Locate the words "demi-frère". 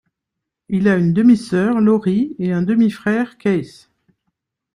2.63-3.37